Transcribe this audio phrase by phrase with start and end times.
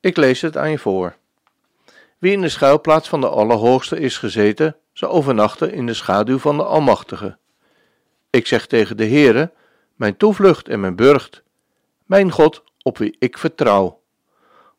[0.00, 1.16] Ik lees het aan je voor.
[2.18, 6.56] Wie in de schuilplaats van de Allerhoogste is gezeten, zal overnachten in de schaduw van
[6.56, 7.38] de Almachtige.
[8.30, 9.52] Ik zeg tegen de Heere,
[9.94, 11.42] mijn toevlucht en mijn burcht,
[12.06, 14.00] mijn God op wie ik vertrouw.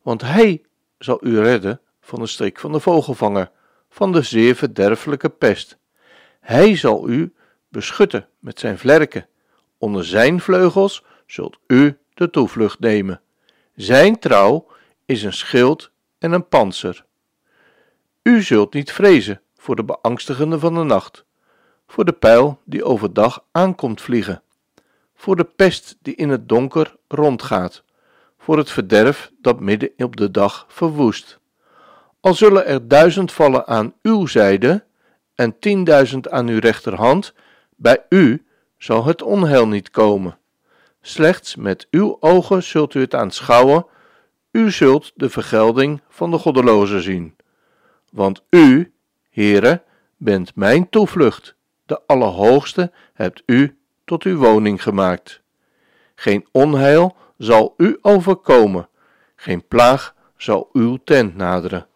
[0.02, 0.62] Want Hij
[0.98, 3.50] zal u redden van de strik van de vogelvanger,
[3.88, 5.78] van de zeer verderfelijke pest.
[6.40, 7.34] Hij zal u
[7.68, 9.26] beschutten met zijn vlerken.
[9.78, 13.20] Onder zijn vleugels zult u de toevlucht nemen.
[13.74, 14.66] Zijn trouw
[15.12, 17.04] is een schild en een panzer.
[18.22, 21.24] U zult niet vrezen voor de beangstigende van de nacht,
[21.86, 24.42] voor de pijl die overdag aankomt vliegen,
[25.14, 27.84] voor de pest die in het donker rondgaat,
[28.38, 31.38] voor het verderf dat midden op de dag verwoest.
[32.20, 34.84] Al zullen er duizend vallen aan uw zijde
[35.34, 37.34] en tienduizend aan uw rechterhand,
[37.76, 38.46] bij u
[38.78, 40.38] zal het onheil niet komen.
[41.00, 43.86] Slechts met uw ogen zult u het aanschouwen
[44.52, 47.36] u zult de vergelding van de goddelozen zien.
[48.10, 48.92] Want u,
[49.30, 49.82] Heere,
[50.16, 51.54] bent mijn toevlucht.
[51.86, 55.42] De Allerhoogste hebt u tot uw woning gemaakt.
[56.14, 58.88] Geen onheil zal u overkomen,
[59.36, 61.86] geen plaag zal uw tent naderen.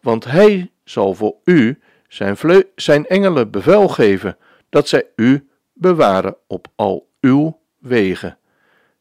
[0.00, 2.36] Want hij zal voor u zijn,
[2.74, 4.36] zijn engelen bevel geven,
[4.68, 8.38] dat zij u bewaren op al uw wegen.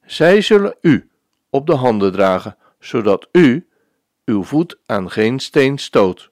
[0.05, 1.09] Zij zullen u
[1.49, 3.67] op de handen dragen, zodat u
[4.25, 6.31] uw voet aan geen steen stoot.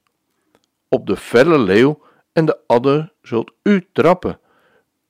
[0.88, 2.02] Op de felle leeuw
[2.34, 4.40] en de adder zult u trappen.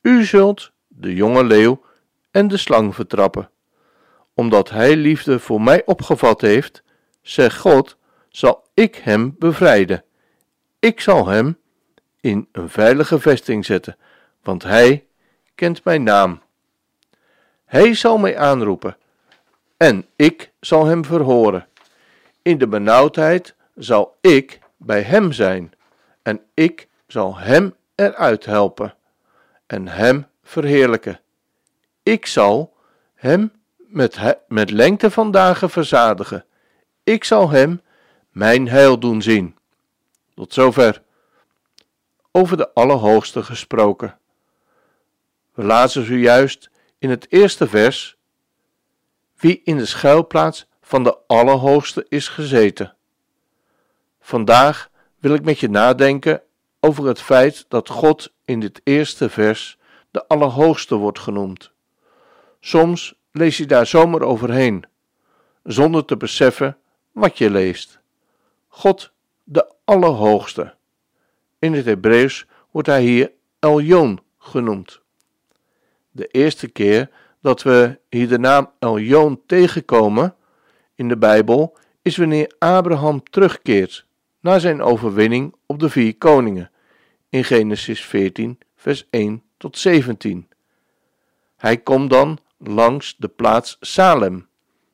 [0.02, 1.82] U zult de jonge leeuw
[2.32, 3.50] en de slang vertrappen.
[4.34, 6.84] Omdat hij liefde voor mij opgevat heeft,
[7.22, 7.98] zegt God,
[8.30, 10.04] zal ik hem bevrijden.
[10.80, 11.58] Ik zal hem
[12.20, 13.98] in een veilige vesting zetten,
[14.44, 15.06] want hij
[15.56, 16.42] kent mijn naam.
[17.66, 18.98] Hij zal mij aanroepen
[19.78, 21.68] en ik zal hem verhoren.
[22.42, 25.74] In de benauwdheid zal ik bij hem zijn,
[26.22, 28.96] en ik zal hem eruit helpen
[29.66, 31.20] en hem verheerlijken.
[32.04, 32.76] Ik zal
[33.16, 36.46] hem met, met lengte van dagen verzadigen.
[37.04, 37.82] Ik zal hem
[38.30, 39.58] mijn heil doen zien.
[40.36, 41.02] Tot zover.
[42.32, 44.18] Over de Allerhoogste gesproken.
[45.54, 46.70] We lazen zojuist
[47.00, 48.18] in het eerste vers
[49.44, 52.96] wie in de schuilplaats van de Allerhoogste is gezeten.
[54.20, 54.90] Vandaag
[55.20, 56.42] wil ik met je nadenken
[56.80, 59.78] over het feit dat God in dit eerste vers
[60.12, 61.72] de Allerhoogste wordt genoemd.
[62.60, 64.86] Soms lees je daar zomaar overheen,
[65.64, 66.78] zonder te beseffen
[67.12, 68.00] wat je leest.
[68.68, 69.12] God,
[69.44, 70.74] de Allerhoogste.
[71.60, 75.02] In het Hebreeuws wordt hij hier Eljon genoemd.
[76.12, 77.10] De eerste keer
[77.44, 80.36] dat we hier de naam Eljoon tegenkomen
[80.96, 84.06] in de Bijbel, is wanneer Abraham terugkeert
[84.40, 86.72] na zijn overwinning op de vier koningen
[87.30, 90.50] in Genesis 14, vers 1 tot 17.
[91.58, 94.48] Hij komt dan langs de plaats Salem,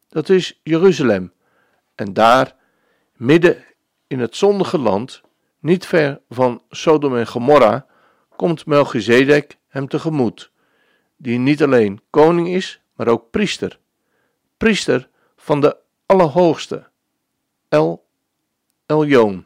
[0.08, 1.34] dat is Jeruzalem,
[1.96, 2.56] en daar,
[3.14, 3.64] midden
[4.08, 5.22] in het zondige land,
[5.60, 7.86] niet ver van Sodom en Gomorra,
[8.36, 10.52] komt Melchizedek hem tegemoet
[11.22, 13.80] die niet alleen koning is, maar ook priester.
[14.58, 16.88] Priester van de Allerhoogste,
[17.68, 18.06] El
[18.86, 19.46] Eljoon,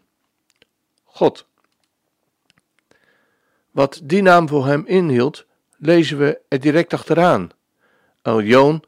[1.03, 1.47] God.
[3.71, 5.45] Wat die naam voor hem inhield,
[5.77, 7.49] lezen we er direct achteraan.
[8.21, 8.83] Eljoon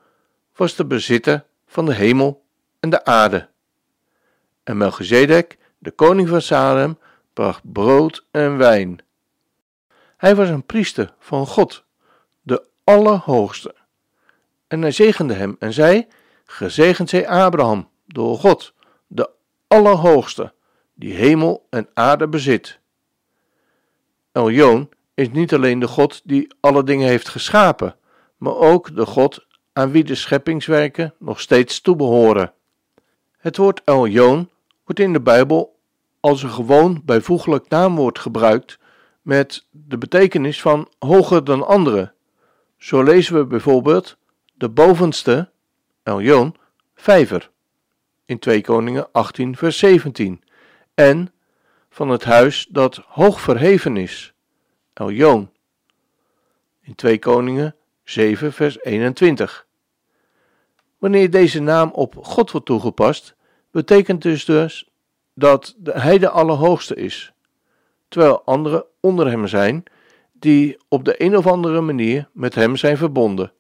[0.56, 2.46] was de bezitter van de hemel
[2.80, 3.50] en de aarde.
[4.64, 6.98] En Melchizedek, de koning van Salem,
[7.34, 9.00] bracht brood en wijn.
[10.18, 11.85] Hij was een priester van God,
[12.86, 13.76] Allerhoogste.
[14.68, 16.08] En hij zegende hem en zei:
[16.46, 18.74] Gezegend zij Abraham door God,
[19.08, 19.30] de
[19.68, 20.54] Allerhoogste,
[20.94, 22.80] die hemel en aarde bezit.
[24.32, 27.96] Eljoon is niet alleen de God die alle dingen heeft geschapen,
[28.38, 32.54] maar ook de God aan wie de scheppingswerken nog steeds toebehoren.
[33.38, 34.50] Het woord Eljoon
[34.84, 35.80] wordt in de Bijbel
[36.20, 38.80] als een gewoon bijvoeglijk naamwoord gebruikt
[39.22, 42.15] met de betekenis van hoger dan anderen
[42.78, 44.18] zo lezen we bijvoorbeeld
[44.54, 45.50] de bovenste,
[46.04, 46.56] Eljon,
[46.96, 47.52] vijver.
[48.26, 50.44] in 2 Koningen 18 vers 17
[50.94, 51.34] en
[51.90, 54.34] van het huis dat hoog verheven is,
[54.94, 55.52] Eljoon,
[56.82, 59.68] in 2 Koningen 7 vers 21.
[60.98, 63.36] Wanneer deze naam op God wordt toegepast,
[63.72, 64.90] betekent dus, dus
[65.34, 67.34] dat hij de Allerhoogste is,
[68.08, 69.84] terwijl anderen onder hem zijn
[70.46, 73.52] die op de een of andere manier met hem zijn verbonden.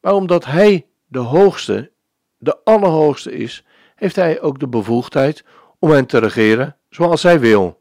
[0.00, 1.90] Maar omdat hij de hoogste,
[2.38, 3.64] de Allerhoogste is,
[3.94, 5.44] heeft hij ook de bevoegdheid
[5.78, 7.80] om hen te regeren zoals hij wil.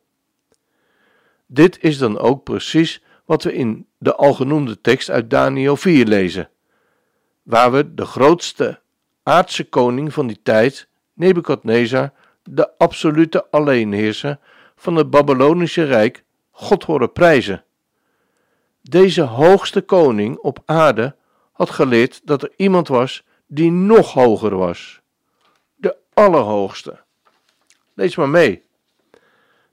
[1.45, 6.49] Dit is dan ook precies wat we in de algenoemde tekst uit Daniel 4 lezen,
[7.43, 8.79] waar we de grootste
[9.23, 12.11] aardse koning van die tijd, Nebukadnezar,
[12.43, 14.39] de absolute alleenheerser
[14.75, 17.63] van het Babylonische Rijk, God horen prijzen.
[18.81, 21.15] Deze hoogste koning op aarde
[21.51, 25.01] had geleerd dat er iemand was die nog hoger was.
[25.75, 26.99] De Allerhoogste.
[27.93, 28.63] Lees maar mee.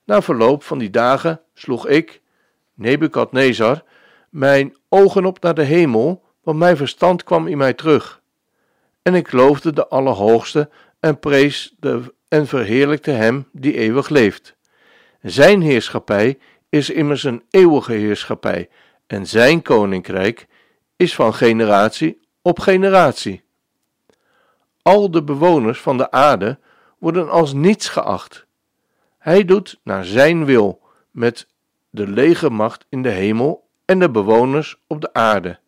[0.05, 2.21] Na verloop van die dagen sloeg ik,
[2.75, 3.83] Nebukadnezar,
[4.29, 8.21] mijn ogen op naar de hemel, want mijn verstand kwam in mij terug.
[9.03, 10.71] En ik loofde de Allerhoogste
[11.01, 14.57] en prees de, en verheerlijkte Hem die eeuwig leeft.
[15.23, 16.39] Zijn heerschappij
[16.69, 18.69] is immers een eeuwige heerschappij,
[19.07, 20.47] en Zijn koninkrijk
[20.97, 23.45] is van generatie op generatie.
[24.83, 26.59] Al de bewoners van de aarde
[26.99, 28.47] worden als niets geacht.
[29.19, 30.81] Hij doet naar Zijn wil
[31.11, 31.49] met
[31.91, 35.59] de legermacht in de hemel en de bewoners op de aarde.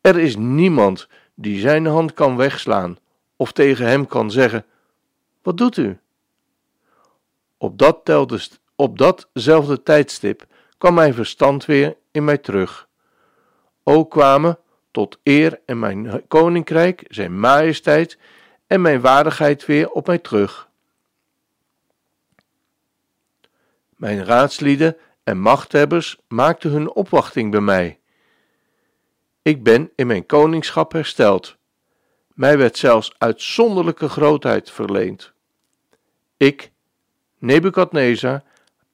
[0.00, 2.98] Er is niemand die zijn hand kan wegslaan
[3.36, 4.64] of tegen hem kan zeggen:
[5.42, 5.98] Wat doet u?
[7.58, 10.46] Op, dat op datzelfde tijdstip
[10.78, 12.88] kwam mijn verstand weer in mij terug.
[13.82, 14.58] Ook kwamen
[14.90, 18.18] tot eer en mijn koninkrijk, zijn majesteit
[18.66, 20.68] en mijn waardigheid weer op mij terug.
[23.96, 27.98] Mijn raadslieden en machthebbers maakten hun opwachting bij mij.
[29.42, 31.56] Ik ben in mijn koningschap hersteld.
[32.34, 35.32] Mij werd zelfs uitzonderlijke grootheid verleend.
[36.36, 36.70] Ik,
[37.38, 38.42] Nebukadnezar,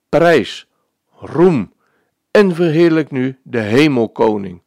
[0.08, 0.66] prijs,
[1.10, 1.71] roem
[2.32, 4.62] en verheerlijk nu de hemelkoning,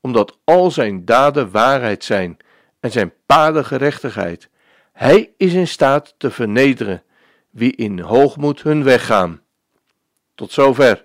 [0.00, 2.36] omdat al zijn daden waarheid zijn
[2.80, 4.48] en zijn paden gerechtigheid.
[4.92, 7.02] Hij is in staat te vernederen
[7.50, 9.40] wie in hoogmoed hun weg gaan.
[10.34, 11.04] Tot zover.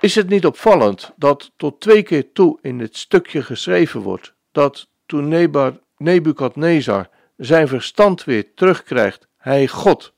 [0.00, 4.88] Is het niet opvallend dat tot twee keer toe in het stukje geschreven wordt dat
[5.06, 5.50] toen
[5.96, 10.12] Nebukadnezar zijn verstand weer terugkrijgt, hij God,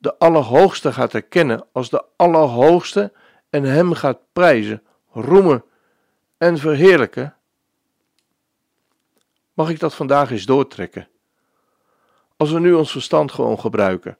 [0.00, 3.12] de Allerhoogste gaat erkennen als de Allerhoogste
[3.50, 4.82] en hem gaat prijzen,
[5.12, 5.64] roemen
[6.38, 7.36] en verheerlijken?
[9.52, 11.08] Mag ik dat vandaag eens doortrekken?
[12.36, 14.18] Als we nu ons verstand gewoon gebruiken,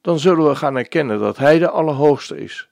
[0.00, 2.68] dan zullen we gaan erkennen dat Hij de Allerhoogste is.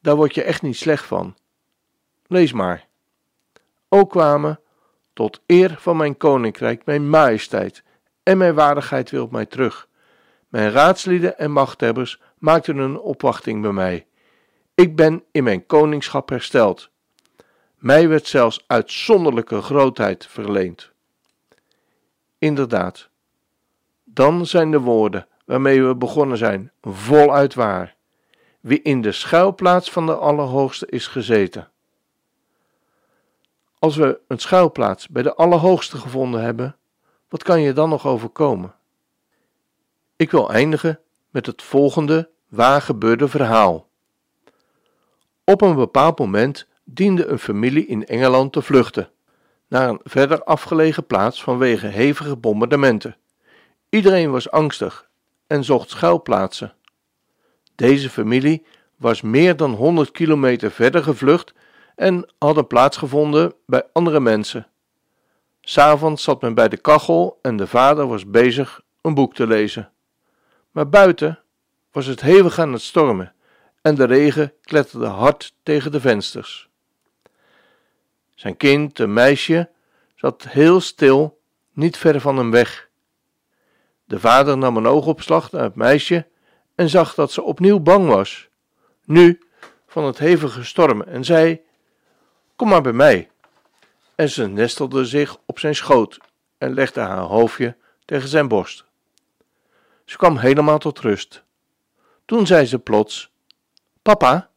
[0.00, 1.36] Daar word je echt niet slecht van.
[2.26, 2.86] Lees maar.
[3.88, 4.60] Ook kwamen
[5.12, 7.82] tot eer van mijn koninkrijk mijn majesteit
[8.22, 9.87] en mijn waardigheid weer op mij terug.
[10.48, 14.06] Mijn raadslieden en machthebbers maakten een opwachting bij mij.
[14.74, 16.90] Ik ben in mijn koningschap hersteld.
[17.76, 20.92] Mij werd zelfs uitzonderlijke grootheid verleend.
[22.38, 23.08] Inderdaad,
[24.04, 27.96] dan zijn de woorden waarmee we begonnen zijn voluit waar.
[28.60, 31.70] Wie in de schuilplaats van de Allerhoogste is gezeten.
[33.78, 36.76] Als we een schuilplaats bij de Allerhoogste gevonden hebben,
[37.28, 38.74] wat kan je dan nog overkomen?
[40.18, 43.88] Ik wil eindigen met het volgende waar gebeurde verhaal.
[45.44, 49.10] Op een bepaald moment diende een familie in Engeland te vluchten
[49.68, 53.16] naar een verder afgelegen plaats vanwege hevige bombardementen.
[53.88, 55.08] Iedereen was angstig
[55.46, 56.74] en zocht schuilplaatsen.
[57.74, 61.54] Deze familie was meer dan 100 kilometer verder gevlucht
[61.94, 64.66] en hadden plaatsgevonden bij andere mensen.
[65.60, 69.92] S'avonds zat men bij de kachel en de vader was bezig een boek te lezen.
[70.78, 71.38] Maar buiten
[71.92, 73.34] was het hevig aan het stormen
[73.82, 76.68] en de regen kletterde hard tegen de vensters.
[78.34, 79.70] Zijn kind, een meisje,
[80.14, 81.40] zat heel stil,
[81.72, 82.88] niet ver van hem weg.
[84.04, 86.26] De vader nam een oogopslag naar het meisje
[86.74, 88.48] en zag dat ze opnieuw bang was,
[89.04, 89.42] nu
[89.86, 91.60] van het hevige stormen, en zei:
[92.56, 93.30] Kom maar bij mij.
[94.14, 96.18] En ze nestelde zich op zijn schoot
[96.58, 98.87] en legde haar hoofdje tegen zijn borst.
[100.08, 101.44] Ze kwam helemaal tot rust.
[102.24, 103.30] Toen zei ze plots:
[104.02, 104.50] Papa,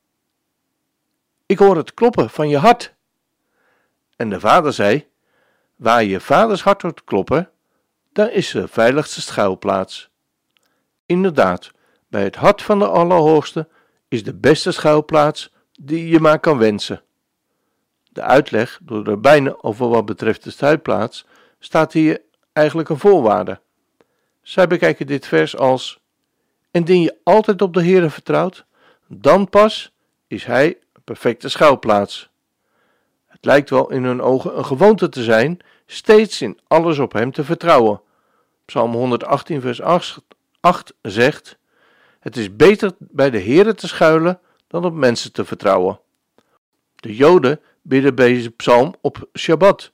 [1.46, 2.94] ik hoor het kloppen van je hart.
[4.16, 5.08] En de vader zei:
[5.76, 7.50] Waar je vaders hart hoort kloppen,
[8.14, 10.10] daar is de veiligste schuilplaats.
[11.06, 11.72] Inderdaad,
[12.08, 13.68] bij het hart van de Allerhoogste
[14.08, 17.04] is de beste schuilplaats die je maar kan wensen.
[18.10, 21.26] De uitleg door de rabbijnen over wat betreft de schuilplaats
[21.60, 22.22] staat hier
[22.54, 23.62] eigenlijk een voorwaarde.
[24.42, 26.00] Zij bekijken dit vers als:
[26.72, 28.66] Indien je altijd op de Heere vertrouwt,
[29.08, 29.94] dan pas
[30.28, 32.30] is Hij een perfecte schuilplaats.
[33.26, 37.32] Het lijkt wel in hun ogen een gewoonte te zijn steeds in alles op Hem
[37.32, 38.02] te vertrouwen.
[38.66, 39.82] Psalm 118, vers
[40.62, 41.58] 8 zegt:
[42.20, 46.00] Het is beter bij de Heere te schuilen dan op mensen te vertrouwen.
[46.96, 49.92] De Joden bidden deze psalm op Shabbat,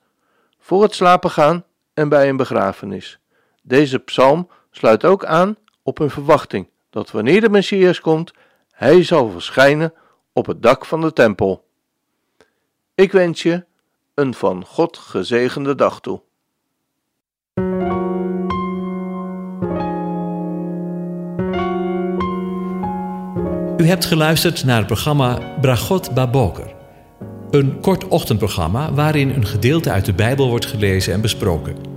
[0.59, 3.19] voor het slapen gaan en bij een begrafenis.
[3.67, 8.31] Deze psalm sluit ook aan op hun verwachting dat wanneer de Messias komt,
[8.71, 9.93] hij zal verschijnen
[10.33, 11.67] op het dak van de tempel.
[12.95, 13.65] Ik wens je
[14.13, 16.21] een van God gezegende dag toe.
[23.77, 26.75] U hebt geluisterd naar het programma Bragot Baboker.
[27.49, 31.96] Een kort ochtendprogramma waarin een gedeelte uit de Bijbel wordt gelezen en besproken.